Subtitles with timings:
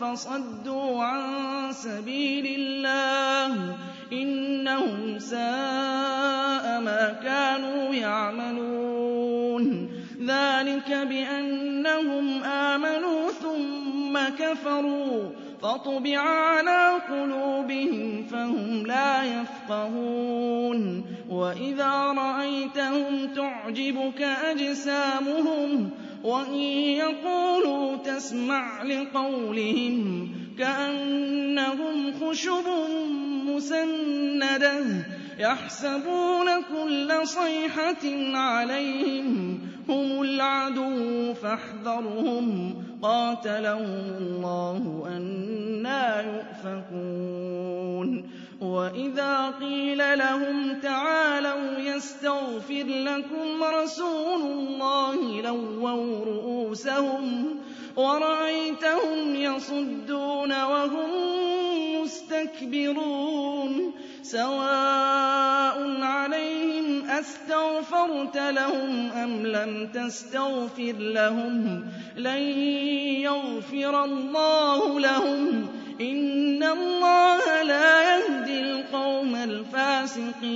[0.00, 1.22] فصدوا عن
[1.72, 3.76] سبيل الله
[4.12, 9.88] إنهم ساء ما كانوا يعملون.
[10.26, 15.30] ذلك بأنهم آمنوا ثم كفروا
[15.62, 21.04] فطبع على قلوبهم فهم لا يفقهون.
[21.30, 25.90] وإذا رأيتهم تعجبك أجسامهم
[26.26, 26.54] وإن
[26.98, 32.66] يقولوا تسمع لقولهم كأنهم خشب
[33.46, 34.84] مسندة
[35.38, 51.78] يحسبون كل صيحة عليهم هم العدو فاحذرهم قاتلهم الله أنا يؤفكون وإذا قيل لهم تعالوا
[51.78, 57.56] يستغفر لكم رسول الله لووا رؤوسهم
[57.96, 61.10] ورأيتهم يصدون وهم
[62.02, 71.84] مستكبرون سواء عليهم أستغفرت لهم أم لم تستغفر لهم
[72.16, 72.42] لن
[73.22, 75.66] يغفر الله لهم
[76.00, 80.46] إن الله لا يهدي القوم الفاسقين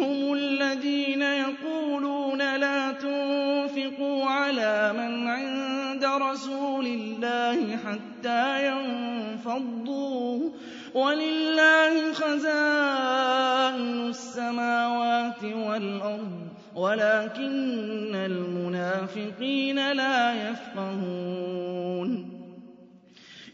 [0.00, 10.50] هم الذين يقولون لا تنفقوا على من عند رسول الله حتى ينفضوا
[10.94, 22.37] ولله خزائن السماوات والأرض ولكن المنافقين لا يفقهون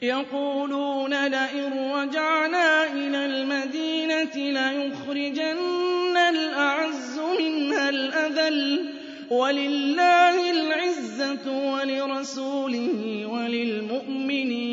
[0.06, 8.94] يقولون لئن رجعنا إلى المدينة ليخرجن الأعز منها الأذل
[9.30, 14.64] ولله العزة ولرسوله وللمؤمنين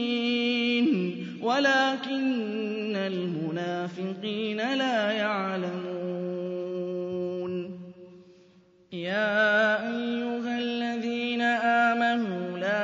[1.42, 5.92] ولكن المنافقين لا يعلمون.
[8.92, 12.41] يا أيها الذين آمنوا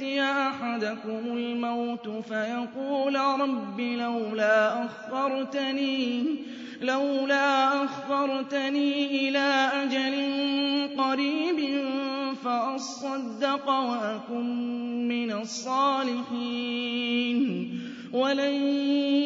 [0.00, 3.80] يأتي أحدكم الموت فيقول رب
[6.80, 10.14] لولا أخرتني إلى أجل
[11.02, 11.80] قريب
[12.44, 16.20] فأصدق وأكن من الصالحين.
[18.12, 18.54] ولن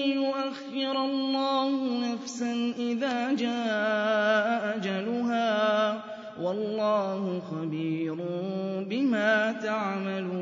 [0.07, 1.71] يؤخر الله
[2.13, 6.05] نفسا إذا جاء أجلها.
[6.43, 8.17] والله خبير
[8.91, 10.40] بما تعملون.